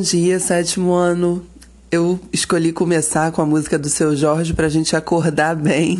[0.00, 1.44] dia, sétimo ano.
[1.90, 5.98] Eu escolhi começar com a música do seu Jorge pra gente acordar bem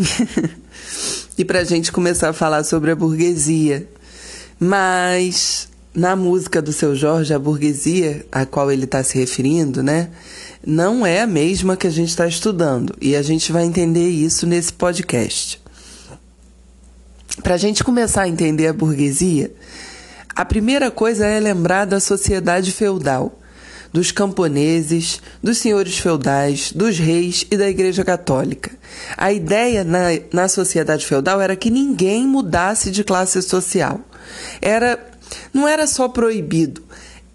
[1.37, 3.87] e pra gente começar a falar sobre a burguesia.
[4.59, 10.11] Mas na música do seu Jorge, a burguesia a qual ele está se referindo, né,
[10.65, 14.47] não é a mesma que a gente está estudando e a gente vai entender isso
[14.47, 15.61] nesse podcast.
[17.43, 19.53] Para a gente começar a entender a burguesia,
[20.35, 23.40] a primeira coisa é lembrar da sociedade feudal,
[23.93, 28.71] dos camponeses, dos senhores feudais, dos reis e da Igreja Católica.
[29.17, 34.01] A ideia na, na sociedade feudal era que ninguém mudasse de classe social.
[34.61, 34.99] Era,
[35.53, 36.83] não era só proibido,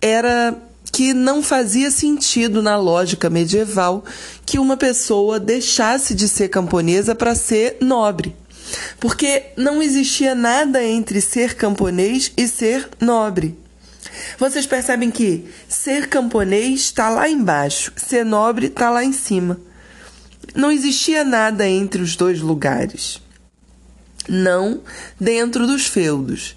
[0.01, 0.55] era
[0.91, 4.05] que não fazia sentido na lógica medieval
[4.45, 8.33] que uma pessoa deixasse de ser camponesa para ser nobre.
[8.97, 13.57] Porque não existia nada entre ser camponês e ser nobre.
[14.37, 19.59] Vocês percebem que ser camponês está lá embaixo, ser nobre está lá em cima.
[20.55, 23.21] Não existia nada entre os dois lugares.
[24.27, 24.81] Não
[25.19, 26.55] dentro dos feudos.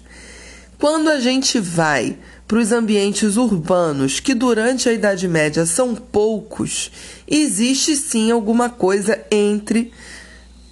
[0.77, 2.17] Quando a gente vai
[2.47, 6.91] para os ambientes urbanos, que durante a Idade Média são poucos,
[7.27, 9.93] existe sim alguma coisa entre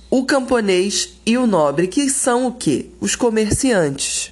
[0.10, 2.88] o camponês e o nobre, que são o quê?
[3.00, 4.31] Os comerciantes.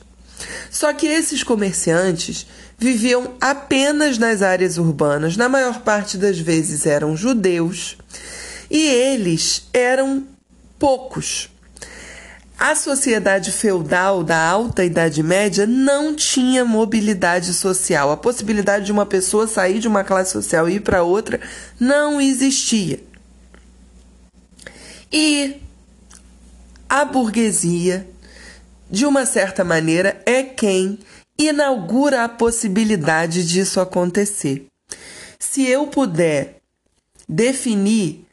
[0.69, 2.45] Só que esses comerciantes
[2.77, 7.97] viviam apenas nas áreas urbanas, na maior parte das vezes eram judeus,
[8.69, 10.25] e eles eram
[10.77, 11.49] poucos.
[12.57, 18.11] A sociedade feudal da Alta Idade Média não tinha mobilidade social.
[18.11, 21.39] A possibilidade de uma pessoa sair de uma classe social e ir para outra
[21.77, 23.03] não existia.
[25.11, 25.57] E
[26.87, 28.07] a burguesia,
[28.95, 30.97] de uma certa maneira, é quem
[31.37, 34.67] inaugura a possibilidade disso acontecer.
[35.37, 36.61] Se eu puder
[37.27, 38.25] definir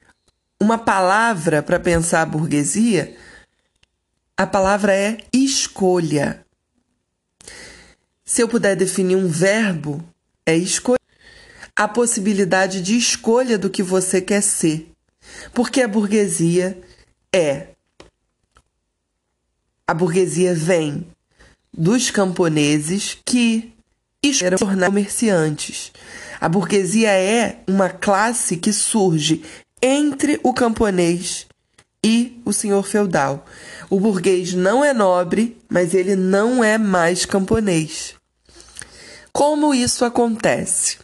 [0.60, 3.16] uma palavra para pensar a burguesia,
[4.36, 6.46] a palavra é escolha.
[8.24, 10.00] Se eu puder definir um verbo,
[10.46, 11.00] é escolha.
[11.74, 14.92] A possibilidade de escolha do que você quer ser.
[15.52, 16.80] Porque a burguesia
[17.34, 17.71] é.
[19.92, 21.06] A burguesia vem
[21.70, 23.74] dos camponeses que
[24.42, 25.92] eram comerciantes.
[26.40, 29.44] A burguesia é uma classe que surge
[29.82, 31.46] entre o camponês
[32.02, 33.44] e o senhor feudal.
[33.90, 38.14] O burguês não é nobre, mas ele não é mais camponês.
[39.30, 40.96] Como isso acontece?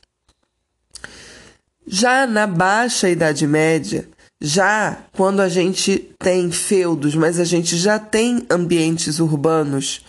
[1.87, 4.09] Já na Baixa Idade Média,
[4.41, 10.03] já quando a gente tem feudos, mas a gente já tem ambientes urbanos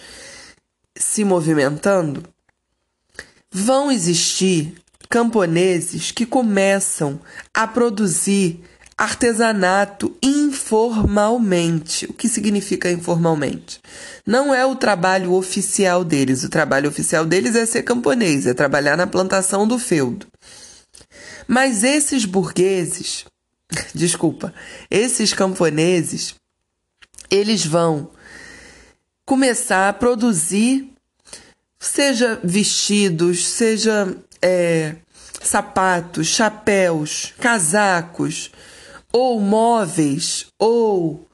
[0.96, 2.24] se movimentando,
[3.52, 4.76] vão existir
[5.10, 7.20] camponeses que começam
[7.54, 8.62] a produzir
[8.96, 12.06] artesanato informalmente.
[12.06, 13.80] O que significa informalmente?
[14.26, 16.44] Não é o trabalho oficial deles.
[16.44, 20.28] O trabalho oficial deles é ser camponês, é trabalhar na plantação do feudo.
[21.48, 23.26] Mas esses burgueses,
[23.94, 24.54] desculpa,
[24.90, 26.36] esses camponeses,
[27.30, 28.12] eles vão
[29.26, 30.92] começar a produzir,
[31.80, 34.96] seja vestidos, seja é,
[35.42, 38.52] sapatos, chapéus, casacos,
[39.12, 41.28] ou móveis ou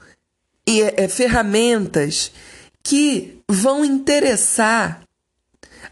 [0.68, 2.32] é, ferramentas
[2.84, 5.02] que vão interessar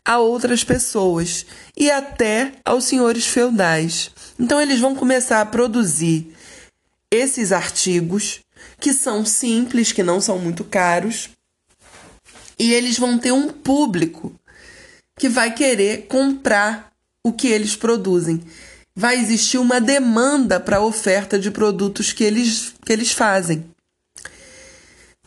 [0.05, 1.45] a outras pessoas
[1.77, 4.11] e até aos senhores feudais.
[4.39, 6.32] Então eles vão começar a produzir
[7.13, 8.39] esses artigos
[8.79, 11.29] que são simples, que não são muito caros,
[12.57, 14.33] e eles vão ter um público
[15.17, 16.91] que vai querer comprar
[17.23, 18.41] o que eles produzem
[18.95, 23.65] vai existir uma demanda para a oferta de produtos que eles, que eles fazem.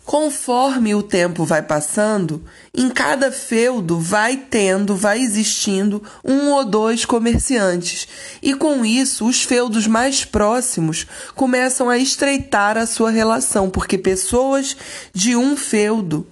[0.06, 2.40] Conforme o tempo vai passando,
[2.72, 8.06] em cada feudo vai tendo, vai existindo um ou dois comerciantes,
[8.40, 14.76] e com isso os feudos mais próximos começam a estreitar a sua relação, porque pessoas
[15.12, 16.24] de um feudo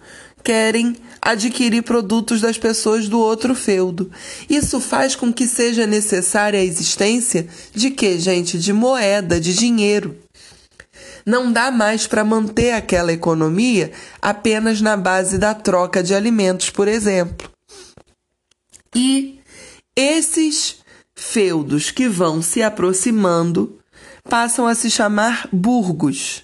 [0.44, 4.08] querem adquirir produtos das pessoas do outro feudo.
[4.48, 8.56] Isso faz com que seja necessária a existência de que, gente?
[8.56, 10.23] De moeda, de dinheiro.
[11.26, 16.86] Não dá mais para manter aquela economia apenas na base da troca de alimentos, por
[16.86, 17.50] exemplo.
[18.94, 19.40] E
[19.96, 20.76] esses
[21.14, 23.78] feudos que vão se aproximando
[24.28, 26.42] passam a se chamar burgos.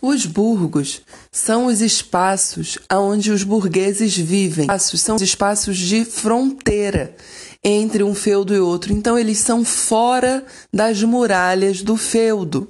[0.00, 4.66] Os burgos são os espaços onde os burgueses vivem.
[4.78, 7.14] São os espaços de fronteira
[7.62, 8.92] entre um feudo e outro.
[8.92, 12.68] Então, eles são fora das muralhas do feudo.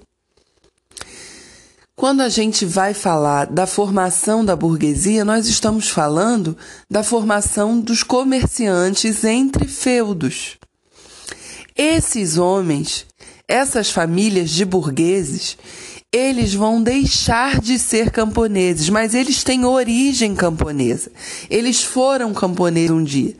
[1.94, 6.56] Quando a gente vai falar da formação da burguesia, nós estamos falando
[6.90, 10.58] da formação dos comerciantes entre feudos.
[11.76, 13.06] Esses homens,
[13.46, 15.56] essas famílias de burgueses,
[16.10, 21.10] eles vão deixar de ser camponeses, mas eles têm origem camponesa.
[21.48, 23.36] Eles foram camponeses um dia.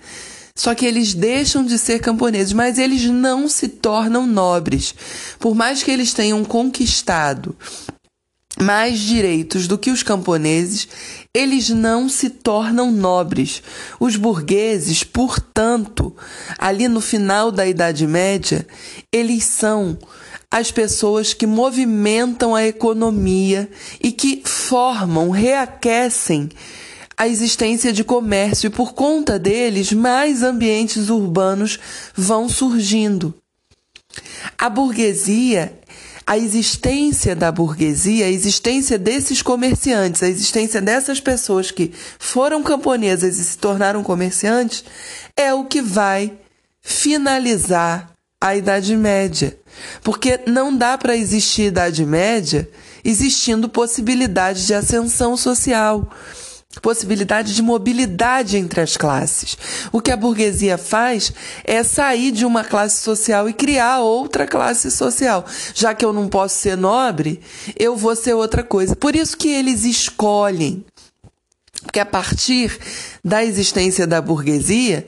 [0.54, 4.94] Só que eles deixam de ser camponeses, mas eles não se tornam nobres.
[5.38, 7.56] Por mais que eles tenham conquistado
[8.60, 10.86] mais direitos do que os camponeses,
[11.34, 13.62] eles não se tornam nobres.
[13.98, 16.14] Os burgueses, portanto,
[16.58, 18.66] ali no final da Idade Média,
[19.10, 19.98] eles são
[20.50, 26.50] as pessoas que movimentam a economia e que formam, reaquecem
[27.16, 31.78] a existência de comércio e por conta deles mais ambientes urbanos
[32.14, 33.34] vão surgindo.
[34.58, 35.78] A burguesia,
[36.26, 43.38] a existência da burguesia, a existência desses comerciantes, a existência dessas pessoas que foram camponesas
[43.38, 44.84] e se tornaram comerciantes
[45.36, 46.32] é o que vai
[46.80, 49.56] finalizar a Idade Média.
[50.02, 52.68] Porque não dá para existir Idade Média
[53.04, 56.08] existindo possibilidade de ascensão social,
[56.80, 59.56] possibilidade de mobilidade entre as classes.
[59.92, 61.32] O que a burguesia faz
[61.64, 65.44] é sair de uma classe social e criar outra classe social.
[65.74, 67.40] Já que eu não posso ser nobre,
[67.78, 68.96] eu vou ser outra coisa.
[68.96, 70.84] Por isso que eles escolhem.
[71.82, 72.78] Porque a partir
[73.24, 75.06] da existência da burguesia,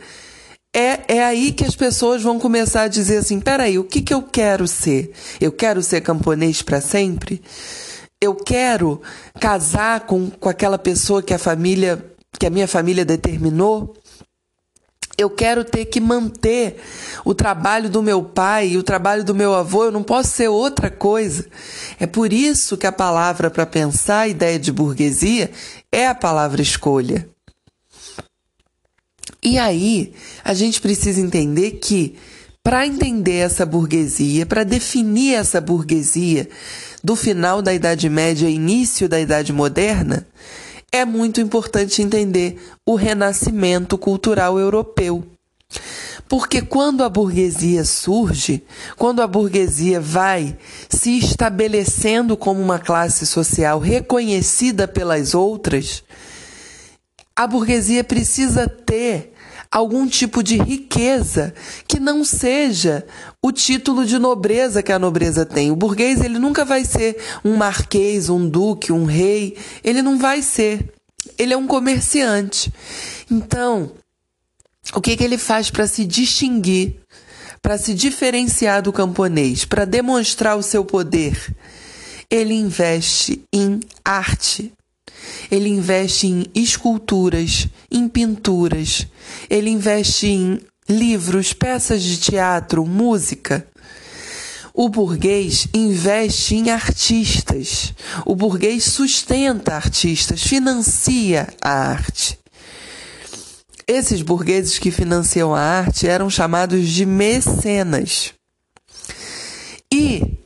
[0.75, 4.13] é, é aí que as pessoas vão começar a dizer assim: peraí, o que, que
[4.13, 5.13] eu quero ser?
[5.41, 7.41] Eu quero ser camponês para sempre?
[8.25, 9.01] Eu quero
[9.39, 12.05] casar com, com aquela pessoa que a família,
[12.39, 13.95] que a minha família determinou.
[15.17, 16.81] Eu quero ter que manter
[17.25, 20.49] o trabalho do meu pai e o trabalho do meu avô, eu não posso ser
[20.49, 21.47] outra coisa.
[22.01, 25.53] É por isso que a palavra para pensar a ideia de burguesia
[25.93, 27.29] é a palavra escolha.
[29.41, 32.17] E aí, a gente precisa entender que
[32.65, 36.49] para entender essa burguesia, para definir essa burguesia
[37.05, 40.27] do final da Idade Média e início da Idade Moderna,
[40.91, 45.23] é muito importante entender o renascimento cultural europeu.
[46.27, 48.65] Porque quando a burguesia surge,
[48.97, 50.57] quando a burguesia vai
[50.89, 56.03] se estabelecendo como uma classe social reconhecida pelas outras,
[57.37, 59.34] a burguesia precisa ter
[59.75, 61.53] algum tipo de riqueza
[61.89, 63.05] que não seja
[63.43, 65.73] o título de nobreza que a nobreza tem.
[65.73, 70.43] O burguês ele nunca vai ser um marquês, um duque, um rei, ele não vai
[70.43, 70.95] ser.
[71.37, 72.73] Ele é um comerciante.
[73.29, 73.91] Então,
[74.95, 76.95] o que, que ele faz para se distinguir,
[77.61, 81.53] para se diferenciar do camponês, para demonstrar o seu poder?
[82.31, 84.73] Ele investe em arte.
[85.51, 89.07] Ele investe em esculturas, em pinturas,
[89.49, 93.67] ele investe em livros, peças de teatro, música.
[94.73, 97.95] O burguês investe em artistas.
[98.27, 102.39] O burguês sustenta artistas, financia a arte.
[103.87, 108.33] Esses burgueses que financiam a arte eram chamados de mecenas.
[109.93, 110.39] E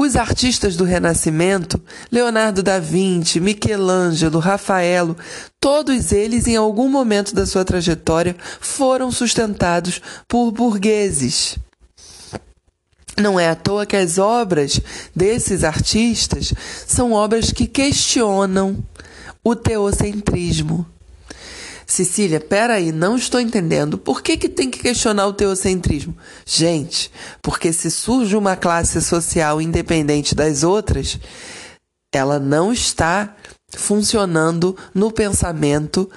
[0.00, 5.16] os artistas do Renascimento, Leonardo da Vinci, Michelangelo, Rafaelo,
[5.60, 11.58] todos eles em algum momento da sua trajetória foram sustentados por burgueses.
[13.20, 14.80] Não é à toa que as obras
[15.14, 16.54] desses artistas
[16.86, 18.78] são obras que questionam
[19.42, 20.86] o teocentrismo.
[21.90, 23.96] Cecília, peraí, não estou entendendo.
[23.96, 26.14] Por que, que tem que questionar o teocentrismo?
[26.44, 31.18] Gente, porque se surge uma classe social independente das outras,
[32.12, 33.34] ela não está
[33.70, 36.10] funcionando no pensamento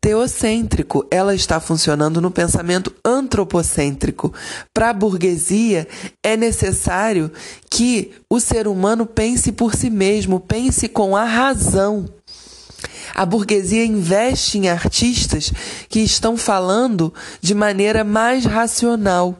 [0.00, 4.32] teocêntrico, ela está funcionando no pensamento antropocêntrico.
[4.72, 5.88] Para a burguesia,
[6.22, 7.30] é necessário
[7.68, 12.06] que o ser humano pense por si mesmo, pense com a razão.
[13.14, 15.52] A burguesia investe em artistas
[15.88, 19.38] que estão falando de maneira mais racional.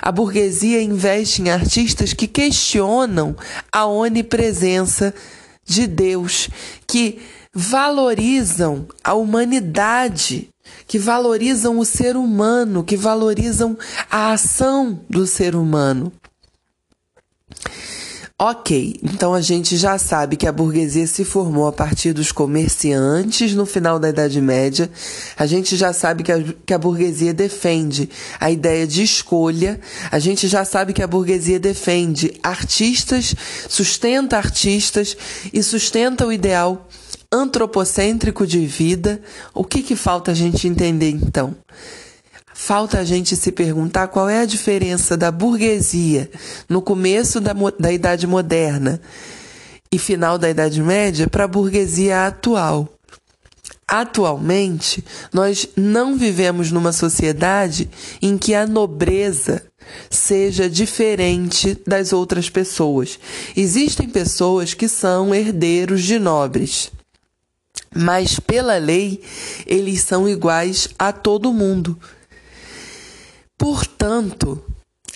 [0.00, 3.36] A burguesia investe em artistas que questionam
[3.70, 5.14] a onipresença
[5.64, 6.48] de Deus,
[6.86, 7.20] que
[7.52, 10.48] valorizam a humanidade,
[10.86, 13.76] que valorizam o ser humano, que valorizam
[14.10, 16.12] a ação do ser humano.
[18.36, 23.54] Ok, então a gente já sabe que a burguesia se formou a partir dos comerciantes
[23.54, 24.90] no final da Idade Média.
[25.36, 28.10] A gente já sabe que a, que a burguesia defende
[28.40, 29.78] a ideia de escolha.
[30.10, 33.36] A gente já sabe que a burguesia defende artistas,
[33.68, 35.16] sustenta artistas
[35.52, 36.88] e sustenta o ideal
[37.30, 39.22] antropocêntrico de vida.
[39.54, 41.54] O que, que falta a gente entender então?
[42.56, 46.30] Falta a gente se perguntar qual é a diferença da burguesia
[46.68, 49.00] no começo da, da Idade Moderna
[49.90, 52.88] e final da Idade Média para a burguesia atual.
[53.88, 57.90] Atualmente, nós não vivemos numa sociedade
[58.22, 59.64] em que a nobreza
[60.08, 63.18] seja diferente das outras pessoas.
[63.56, 66.92] Existem pessoas que são herdeiros de nobres,
[67.92, 69.20] mas pela lei
[69.66, 71.98] eles são iguais a todo mundo.
[73.64, 74.62] Portanto,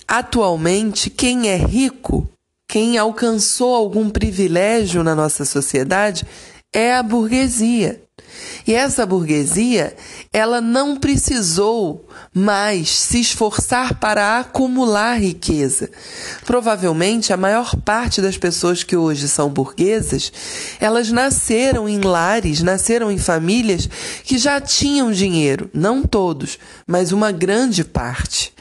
[0.08, 2.26] atualmente, quem é rico,
[2.66, 6.26] quem alcançou algum privilégio na nossa sociedade,
[6.72, 8.02] é a burguesia.
[8.66, 9.96] E essa burguesia,
[10.32, 15.90] ela não precisou mais se esforçar para acumular riqueza.
[16.44, 20.30] Provavelmente a maior parte das pessoas que hoje são burguesas,
[20.78, 23.88] elas nasceram em lares, nasceram em famílias
[24.22, 28.52] que já tinham dinheiro, não todos, mas uma grande parte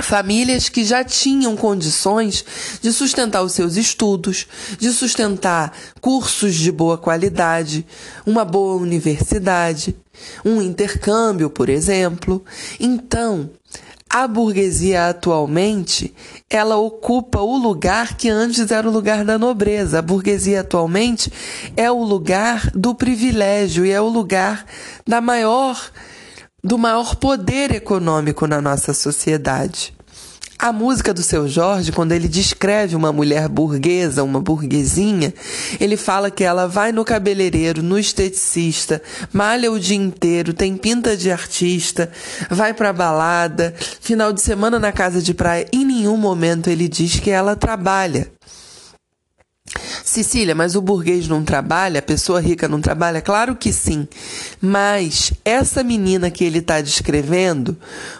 [0.00, 2.44] famílias que já tinham condições
[2.80, 4.46] de sustentar os seus estudos,
[4.78, 7.86] de sustentar cursos de boa qualidade,
[8.24, 9.94] uma boa universidade,
[10.44, 12.42] um intercâmbio, por exemplo.
[12.80, 13.50] Então,
[14.08, 16.14] a burguesia atualmente,
[16.50, 19.98] ela ocupa o lugar que antes era o lugar da nobreza.
[19.98, 21.32] A burguesia atualmente
[21.76, 24.66] é o lugar do privilégio e é o lugar
[25.06, 25.80] da maior
[26.64, 29.92] do maior poder econômico na nossa sociedade.
[30.56, 35.34] A música do seu Jorge, quando ele descreve uma mulher burguesa, uma burguesinha,
[35.80, 39.02] ele fala que ela vai no cabeleireiro, no esteticista,
[39.32, 42.08] malha o dia inteiro, tem pinta de artista,
[42.48, 45.66] vai pra balada, final de semana na casa de praia.
[45.72, 48.30] Em nenhum momento ele diz que ela trabalha.
[50.04, 51.98] Cecília, mas o burguês não trabalha?
[51.98, 53.20] A pessoa rica não trabalha?
[53.20, 54.06] Claro que sim.
[54.60, 57.76] Mas essa menina que ele está descrevendo,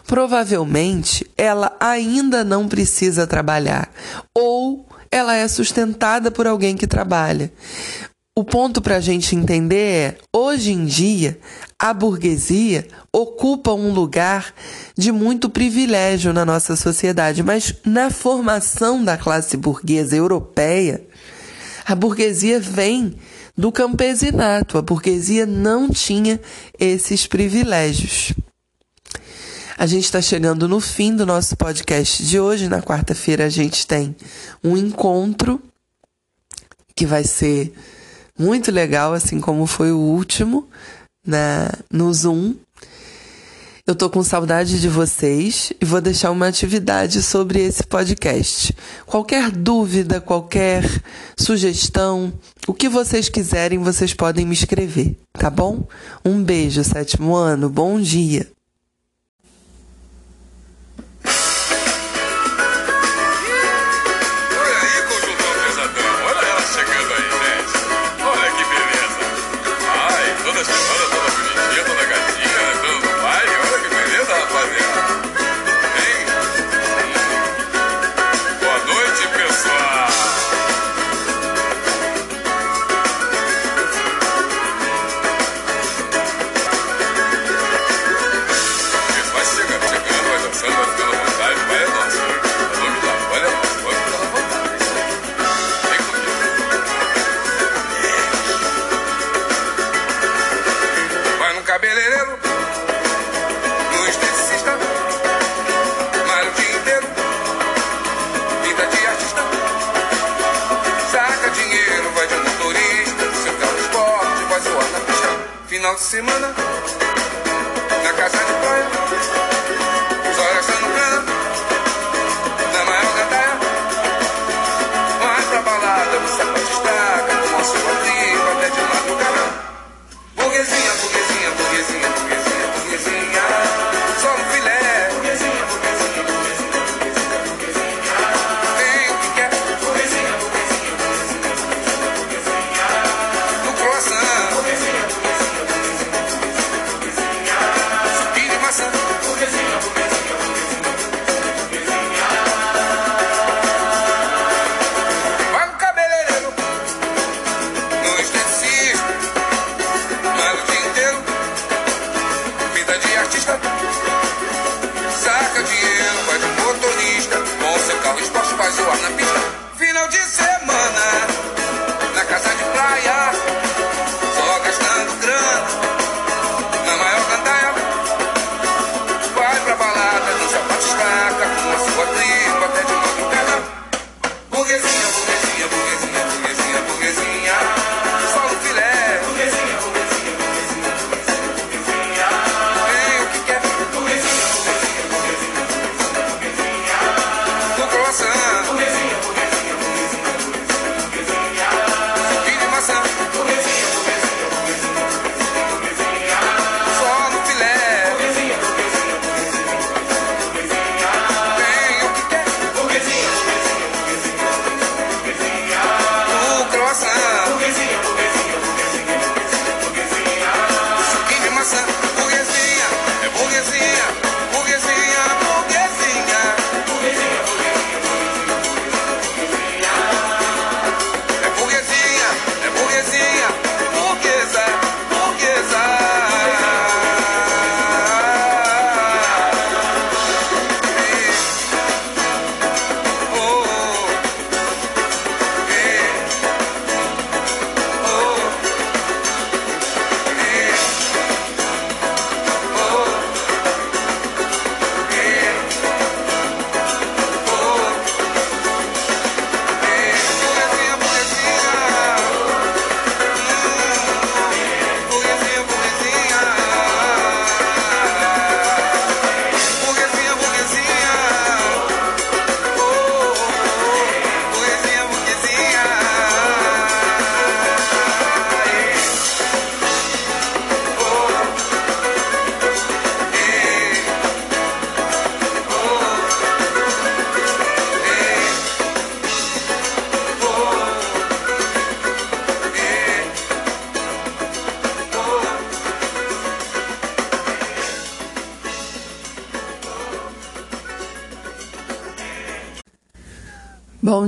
[0.06, 3.90] provavelmente ela ainda não precisa trabalhar.
[4.34, 7.52] Ou ela é sustentada por alguém que trabalha.
[8.34, 11.38] O ponto para a gente entender é: hoje em dia,
[11.78, 14.54] a burguesia ocupa um lugar
[14.96, 21.06] de muito privilégio na nossa sociedade, mas na formação da classe burguesa europeia,
[21.84, 23.14] a burguesia vem
[23.56, 24.78] do campesinato.
[24.78, 26.40] A burguesia não tinha
[26.78, 28.32] esses privilégios.
[29.76, 32.68] A gente está chegando no fim do nosso podcast de hoje.
[32.68, 34.14] Na quarta-feira a gente tem
[34.62, 35.60] um encontro
[36.94, 37.72] que vai ser
[38.38, 40.68] muito legal, assim como foi o último
[41.26, 42.54] na, no Zoom.
[43.84, 48.72] Eu tô com saudade de vocês e vou deixar uma atividade sobre esse podcast.
[49.04, 50.84] Qualquer dúvida, qualquer
[51.36, 52.32] sugestão,
[52.68, 55.84] o que vocês quiserem, vocês podem me escrever, tá bom?
[56.24, 58.46] Um beijo, sétimo ano, bom dia!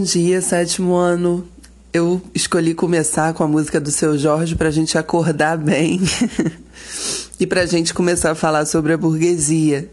[0.05, 1.49] Dia, sétimo ano.
[1.91, 5.99] Eu escolhi começar com a música do seu Jorge para a gente acordar bem
[7.41, 9.91] e para a gente começar a falar sobre a burguesia.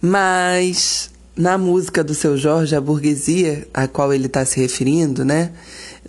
[0.00, 5.52] Mas na música do seu Jorge, a burguesia a qual ele está se referindo, né,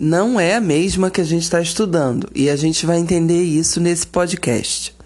[0.00, 3.80] não é a mesma que a gente está estudando e a gente vai entender isso
[3.80, 4.96] nesse podcast.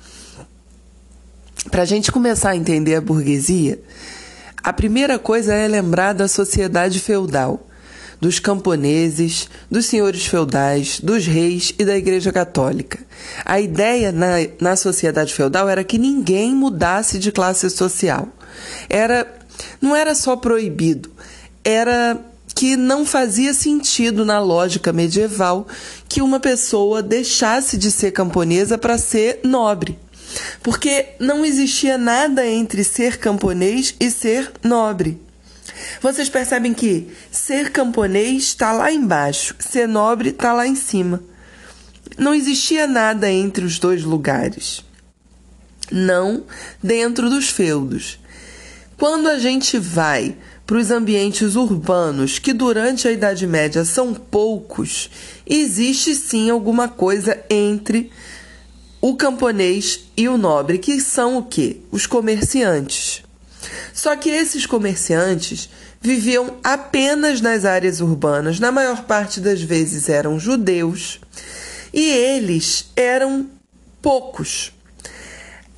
[1.68, 3.80] Para a gente começar a entender a burguesia,
[4.62, 7.66] a primeira coisa é lembrar da sociedade feudal
[8.20, 12.98] dos camponeses, dos senhores feudais, dos reis e da Igreja Católica.
[13.44, 18.28] A ideia na, na sociedade feudal era que ninguém mudasse de classe social.
[18.88, 19.26] Era,
[19.80, 21.10] não era só proibido,
[21.64, 22.18] era
[22.54, 25.66] que não fazia sentido na lógica medieval
[26.06, 29.98] que uma pessoa deixasse de ser camponesa para ser nobre.
[30.62, 35.18] Porque não existia nada entre ser camponês e ser nobre.
[36.00, 41.22] Vocês percebem que ser camponês está lá embaixo, ser nobre está lá em cima.
[42.18, 44.84] Não existia nada entre os dois lugares.
[45.90, 46.44] Não
[46.82, 48.18] dentro dos feudos.
[48.96, 55.10] Quando a gente vai para os ambientes urbanos, que durante a Idade Média são poucos,
[55.46, 58.12] existe sim alguma coisa entre
[59.00, 61.78] o camponês e o nobre, que são o quê?
[61.90, 63.22] Os comerciantes.
[63.92, 65.68] Só que esses comerciantes
[66.00, 71.20] viviam apenas nas áreas urbanas, na maior parte das vezes eram judeus,
[71.92, 73.48] e eles eram
[74.00, 74.72] poucos.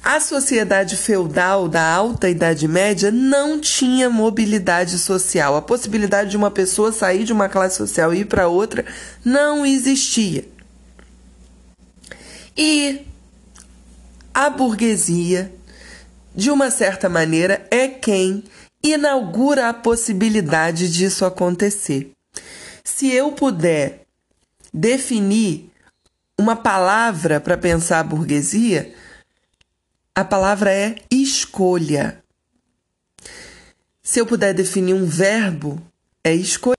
[0.04, 5.54] A sociedade feudal da Alta Idade Média não tinha mobilidade social.
[5.54, 8.84] A possibilidade de uma pessoa sair de uma classe social e ir para outra
[9.24, 10.44] não existia.
[12.56, 13.06] E
[14.34, 15.52] a burguesia
[16.34, 18.44] de uma certa maneira, é quem
[18.82, 22.12] inaugura a possibilidade disso acontecer.
[22.82, 24.06] Se eu puder
[24.72, 25.70] definir
[26.38, 28.94] uma palavra para pensar a burguesia,
[30.14, 32.22] a palavra é escolha.
[34.02, 35.80] Se eu puder definir um verbo,
[36.24, 36.76] é escolha.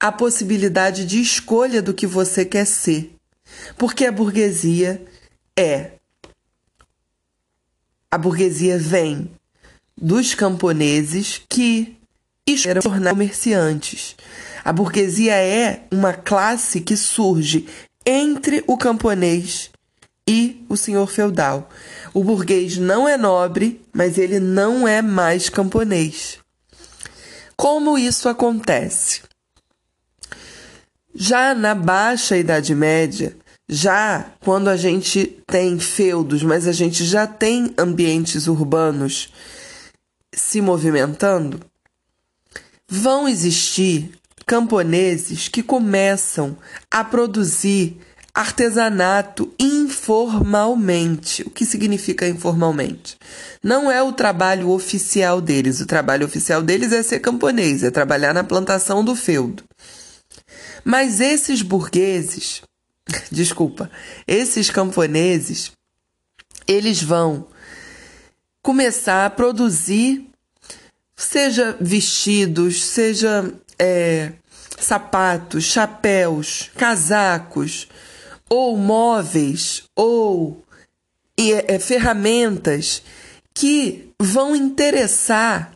[0.00, 3.14] A possibilidade de escolha do que você quer ser.
[3.76, 5.04] Porque a burguesia
[5.58, 5.97] é
[8.10, 9.30] a burguesia vem
[9.96, 11.96] dos camponeses que
[12.66, 14.16] eram tornar comerciantes.
[14.64, 17.68] A burguesia é uma classe que surge
[18.06, 19.70] entre o camponês
[20.26, 21.68] e o senhor feudal.
[22.14, 26.38] O burguês não é nobre, mas ele não é mais camponês.
[27.56, 29.22] Como isso acontece?
[31.14, 33.36] Já na Baixa Idade Média,
[33.68, 39.30] já quando a gente tem feudos, mas a gente já tem ambientes urbanos
[40.32, 41.60] se movimentando,
[42.88, 44.10] vão existir
[44.46, 46.56] camponeses que começam
[46.90, 47.98] a produzir
[48.34, 51.42] artesanato informalmente.
[51.42, 53.18] O que significa informalmente?
[53.62, 55.80] Não é o trabalho oficial deles.
[55.80, 59.64] O trabalho oficial deles é ser camponês, é trabalhar na plantação do feudo.
[60.84, 62.62] Mas esses burgueses
[63.30, 63.90] desculpa,
[64.26, 65.72] esses camponeses,
[66.66, 67.46] eles vão
[68.62, 70.28] começar a produzir,
[71.16, 74.32] seja vestidos, seja é,
[74.78, 77.88] sapatos, chapéus, casacos,
[78.48, 80.62] ou móveis, ou
[81.36, 83.02] é, ferramentas
[83.54, 85.72] que vão interessar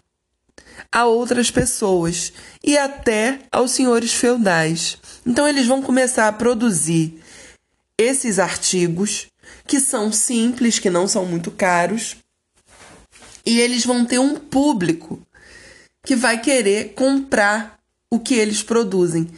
[0.90, 4.98] a outras pessoas e até aos senhores feudais.
[5.26, 7.21] Então eles vão começar a produzir
[8.02, 9.26] esses artigos
[9.66, 12.16] que são simples, que não são muito caros,
[13.44, 15.20] e eles vão ter um público
[16.04, 17.78] que vai querer comprar
[18.12, 19.28] o que eles produzem.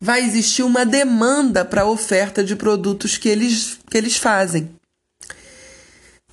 [0.00, 4.70] Vai existir uma demanda para a oferta de produtos que eles, que eles fazem.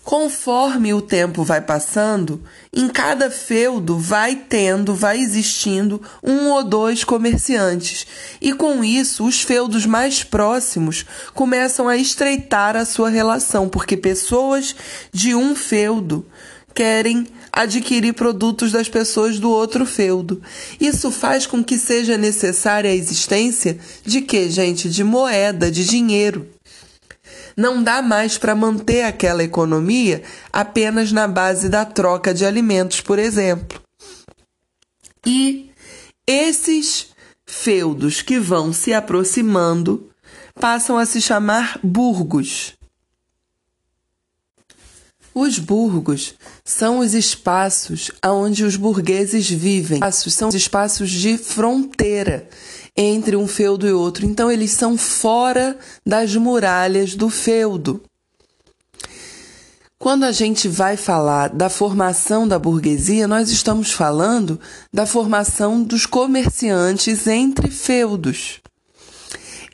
[0.07, 2.41] Conforme o tempo vai passando,
[2.73, 8.07] em cada feudo vai tendo, vai existindo um ou dois comerciantes,
[8.39, 14.73] e com isso os feudos mais próximos começam a estreitar a sua relação, porque pessoas
[15.11, 16.25] de um feudo
[16.73, 20.41] querem adquirir produtos das pessoas do outro feudo.
[20.79, 24.87] Isso faz com que seja necessária a existência de que, gente?
[24.87, 26.47] De moeda, de dinheiro.
[27.57, 30.21] Não dá mais para manter aquela economia
[30.53, 33.81] apenas na base da troca de alimentos, por exemplo.
[35.25, 35.71] E
[36.27, 37.07] esses
[37.47, 40.07] feudos que vão se aproximando
[40.59, 42.73] passam a se chamar burgos.
[45.33, 49.99] Os burgos são os espaços onde os burgueses vivem.
[50.11, 52.47] São os espaços de fronteira
[52.97, 54.25] entre um feudo e outro.
[54.25, 58.01] Então, eles são fora das muralhas do feudo.
[59.99, 64.59] Quando a gente vai falar da formação da burguesia, nós estamos falando
[64.93, 68.61] da formação dos comerciantes entre feudos.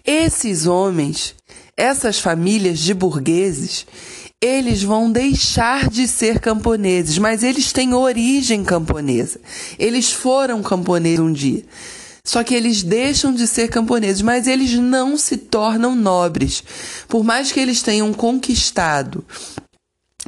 [0.05, 1.35] Esses homens,
[1.77, 3.85] essas famílias de burgueses,
[4.41, 9.39] eles vão deixar de ser camponeses, mas eles têm origem camponesa.
[9.77, 11.63] Eles foram camponeses um dia.
[12.25, 16.63] Só que eles deixam de ser camponeses, mas eles não se tornam nobres.
[17.07, 19.25] Por mais que eles tenham conquistado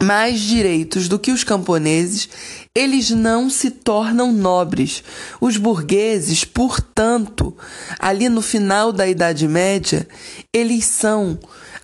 [0.01, 2.27] mais direitos do que os camponeses,
[2.75, 5.01] eles não se tornam nobres.
[5.39, 7.55] Os burgueses, portanto,
[7.97, 10.05] ali no final da Idade Média,
[10.51, 11.39] eles são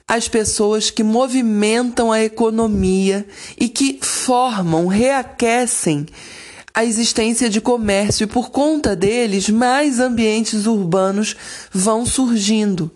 [0.05, 3.25] as pessoas que movimentam a economia
[3.57, 6.05] e que formam, reaquecem
[6.73, 11.35] a existência de comércio, e por conta deles, mais ambientes urbanos
[11.71, 12.91] vão surgindo.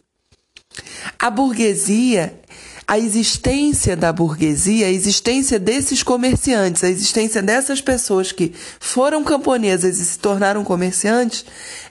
[1.19, 2.39] A burguesia,
[2.87, 9.97] a existência da burguesia, a existência desses comerciantes, a existência dessas pessoas que foram camponesas
[9.97, 11.45] e se tornaram comerciantes,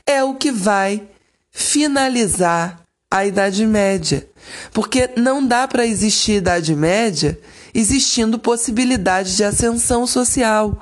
[0.06, 1.02] é o que vai
[1.50, 4.26] finalizar a Idade Média.
[4.72, 7.38] Porque não dá para existir Idade Média
[7.74, 10.80] existindo possibilidade de ascensão social,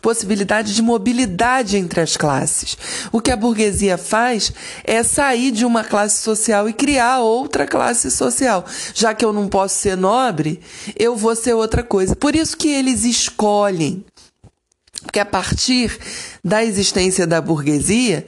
[0.00, 2.76] possibilidade de mobilidade entre as classes.
[3.12, 4.52] O que a burguesia faz
[4.82, 8.64] é sair de uma classe social e criar outra classe social.
[8.94, 10.60] Já que eu não posso ser nobre,
[10.96, 12.14] eu vou ser outra coisa.
[12.14, 14.04] Por isso que eles escolhem.
[15.02, 15.96] Porque a partir
[16.42, 18.26] da existência da burguesia,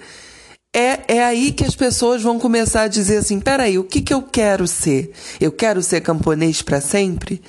[0.72, 4.12] é, é aí que as pessoas vão começar a dizer assim: peraí, o que, que
[4.12, 5.10] eu quero ser?
[5.40, 7.40] Eu quero ser camponês para sempre?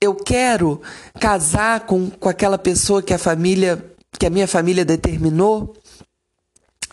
[0.00, 0.80] Eu quero
[1.18, 3.82] casar com, com aquela pessoa que a família,
[4.18, 5.74] que a minha família determinou?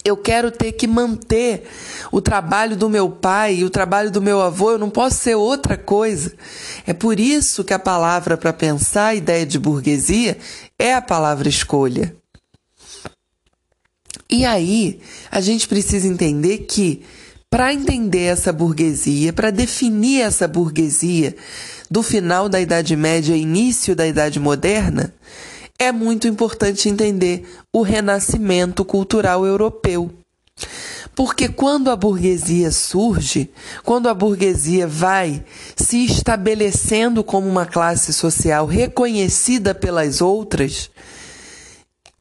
[0.06, 1.64] Eu quero ter que manter
[2.12, 5.36] o trabalho do meu pai e o trabalho do meu avô, eu não posso ser
[5.36, 6.34] outra coisa.
[6.86, 10.38] É por isso que a palavra para pensar a ideia de burguesia
[10.78, 12.16] é a palavra escolha.
[14.30, 17.04] E aí, a gente precisa entender que,
[17.50, 21.36] para entender essa burguesia, para definir essa burguesia
[21.94, 25.14] do final da Idade Média e início da Idade Moderna,
[25.78, 30.12] é muito importante entender o renascimento cultural europeu.
[31.14, 33.52] Porque quando a burguesia surge,
[33.84, 40.90] quando a burguesia vai se estabelecendo como uma classe social reconhecida pelas outras,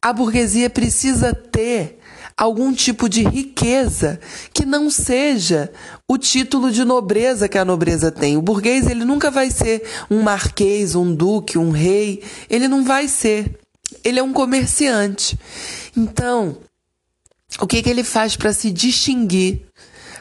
[0.03, 1.99] a burguesia precisa ter
[2.43, 4.19] algum tipo de riqueza
[4.53, 5.73] que não seja
[6.09, 8.37] o título de nobreza que a nobreza tem.
[8.37, 13.07] O burguês ele nunca vai ser um marquês, um duque, um rei, ele não vai
[13.07, 13.61] ser.
[14.03, 15.39] Ele é um comerciante.
[15.97, 16.59] Então,
[17.61, 19.63] o que, que ele faz para se distinguir,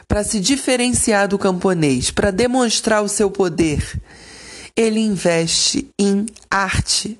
[0.06, 4.00] para se diferenciar do camponês, para demonstrar o seu poder?
[4.76, 7.18] Ele investe em arte.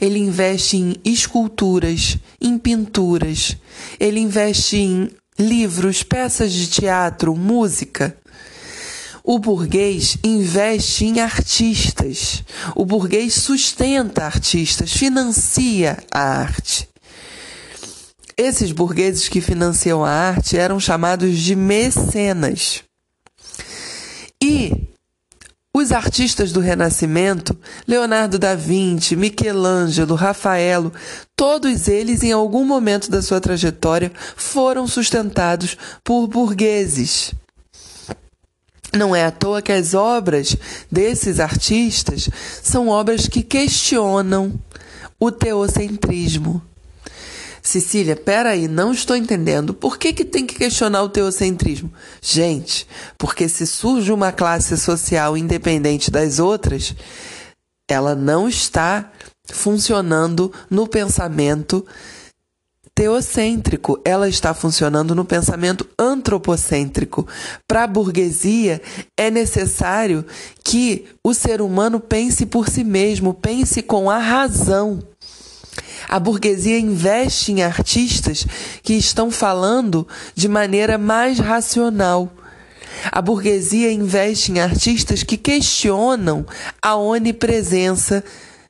[0.00, 3.56] Ele investe em esculturas, em pinturas,
[3.98, 8.16] ele investe em livros, peças de teatro, música.
[9.22, 12.44] O burguês investe em artistas.
[12.74, 16.88] O burguês sustenta artistas, financia a arte.
[18.36, 22.84] Esses burgueses que financiam a arte eram chamados de mecenas.
[24.40, 24.88] E
[25.78, 27.54] os artistas do Renascimento,
[27.86, 30.90] Leonardo da Vinci, Michelangelo, Rafaelo,
[31.36, 37.34] todos eles, em algum momento da sua trajetória, foram sustentados por burgueses.
[38.94, 40.56] Não é à toa que as obras
[40.90, 42.30] desses artistas
[42.62, 44.58] são obras que questionam
[45.20, 46.62] o teocentrismo.
[47.80, 49.74] Cecília, peraí, não estou entendendo.
[49.74, 51.92] Por que, que tem que questionar o teocentrismo?
[52.22, 52.86] Gente,
[53.18, 56.94] porque se surge uma classe social independente das outras,
[57.86, 59.12] ela não está
[59.44, 61.84] funcionando no pensamento
[62.94, 67.28] teocêntrico, ela está funcionando no pensamento antropocêntrico.
[67.68, 68.80] Para a burguesia,
[69.18, 70.24] é necessário
[70.64, 74.98] que o ser humano pense por si mesmo, pense com a razão.
[76.08, 78.46] A burguesia investe em artistas
[78.82, 82.32] que estão falando de maneira mais racional.
[83.10, 86.46] A burguesia investe em artistas que questionam
[86.80, 88.24] a onipresença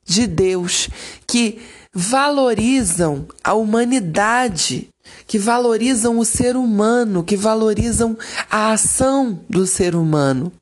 [0.04, 0.88] de Deus,
[1.26, 1.60] que
[1.92, 4.88] valorizam a humanidade,
[5.26, 8.16] que valorizam o ser humano, que valorizam
[8.50, 10.52] a ação do ser humano.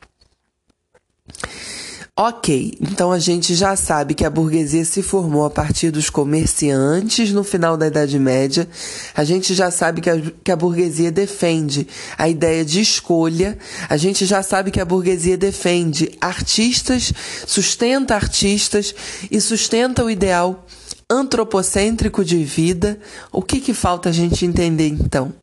[2.16, 7.32] Ok, então a gente já sabe que a burguesia se formou a partir dos comerciantes
[7.32, 8.68] no final da Idade Média.
[9.16, 13.58] A gente já sabe que a, que a burguesia defende a ideia de escolha.
[13.88, 17.12] A gente já sabe que a burguesia defende artistas,
[17.48, 18.94] sustenta artistas
[19.28, 20.64] e sustenta o ideal
[21.10, 22.96] antropocêntrico de vida.
[23.32, 25.34] O que, que falta a gente entender então?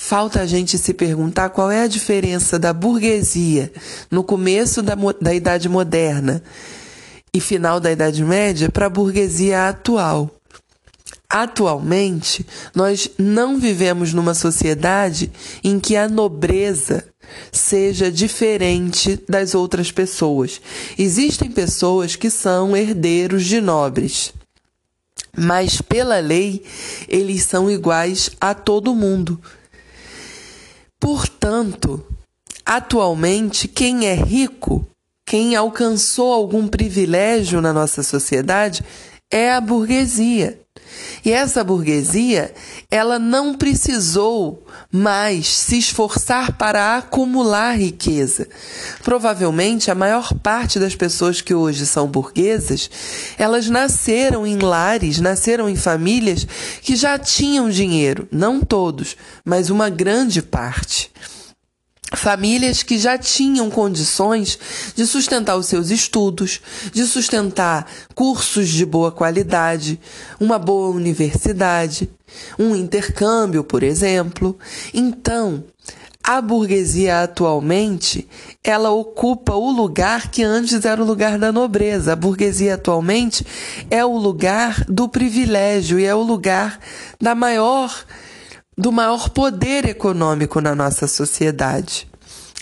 [0.00, 3.70] Falta a gente se perguntar qual é a diferença da burguesia
[4.08, 6.40] no começo da, da Idade Moderna
[7.34, 10.30] e final da Idade Média para a burguesia atual.
[11.28, 15.30] Atualmente, nós não vivemos numa sociedade
[15.64, 17.04] em que a nobreza
[17.50, 20.60] seja diferente das outras pessoas.
[20.96, 24.32] Existem pessoas que são herdeiros de nobres,
[25.36, 26.62] mas pela lei
[27.08, 29.38] eles são iguais a todo mundo.
[31.00, 32.04] Portanto,
[32.64, 34.86] atualmente, quem é rico,
[35.24, 38.84] quem alcançou algum privilégio na nossa sociedade,
[39.30, 40.58] é a burguesia.
[41.24, 42.54] E essa burguesia,
[42.90, 48.48] ela não precisou mais se esforçar para acumular riqueza.
[49.02, 52.90] Provavelmente a maior parte das pessoas que hoje são burguesas,
[53.36, 56.46] elas nasceram em lares, nasceram em famílias
[56.82, 61.10] que já tinham dinheiro, não todos, mas uma grande parte
[62.14, 64.58] famílias que já tinham condições
[64.94, 66.60] de sustentar os seus estudos,
[66.92, 70.00] de sustentar cursos de boa qualidade,
[70.40, 72.08] uma boa universidade,
[72.58, 74.58] um intercâmbio, por exemplo.
[74.92, 75.64] Então,
[76.22, 78.28] a burguesia atualmente,
[78.62, 82.12] ela ocupa o lugar que antes era o lugar da nobreza.
[82.12, 83.46] A burguesia atualmente
[83.90, 86.78] é o lugar do privilégio e é o lugar
[87.18, 88.04] da maior
[88.78, 92.06] do maior poder econômico na nossa sociedade.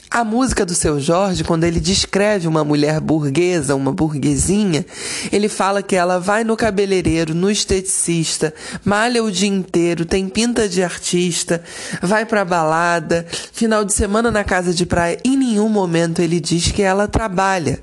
[0.08, 4.86] A música do seu Jorge, quando ele descreve uma mulher burguesa, uma burguesinha,
[5.30, 10.66] ele fala que ela vai no cabeleireiro, no esteticista, malha o dia inteiro, tem pinta
[10.68, 11.62] de artista,
[12.00, 15.18] vai pra balada, final de semana na casa de praia.
[15.22, 17.82] Em nenhum momento ele diz que ela trabalha.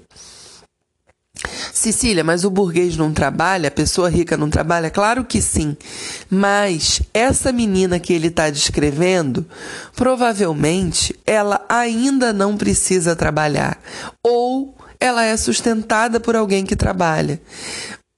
[1.71, 3.67] Cecília, mas o burguês não trabalha?
[3.67, 4.89] A pessoa rica não trabalha?
[4.89, 5.75] Claro que sim.
[6.29, 9.45] Mas essa menina que ele está descrevendo,
[9.95, 13.79] provavelmente ela ainda não precisa trabalhar.
[14.25, 17.41] Ou ela é sustentada por alguém que trabalha.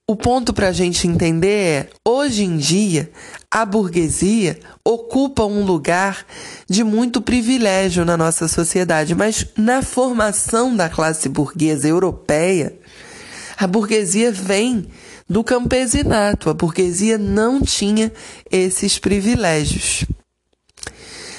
[0.08, 3.10] O ponto para a gente entender é: hoje em dia,
[3.50, 6.24] a burguesia ocupa um lugar
[6.70, 12.78] de muito privilégio na nossa sociedade, mas na formação da classe burguesa europeia,
[13.56, 14.86] a burguesia vem
[15.28, 16.50] do campesinato.
[16.50, 18.12] A burguesia não tinha
[18.50, 20.04] esses privilégios.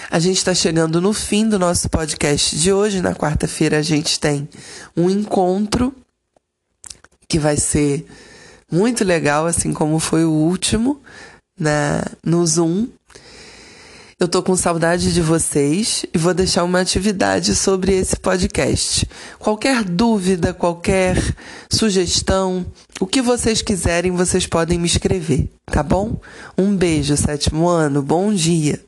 [0.10, 3.02] A gente está chegando no fim do nosso podcast de hoje.
[3.02, 4.48] Na quarta-feira a gente tem
[4.96, 5.94] um encontro
[7.28, 8.06] que vai ser
[8.72, 11.02] muito legal, assim como foi o último
[11.60, 12.88] na, no Zoom.
[14.20, 19.08] Eu tô com saudade de vocês e vou deixar uma atividade sobre esse podcast.
[19.38, 21.16] Qualquer dúvida, qualquer
[21.70, 22.66] sugestão,
[23.00, 26.20] o que vocês quiserem, vocês podem me escrever, tá bom?
[26.58, 28.82] Um beijo, sétimo ano, bom dia!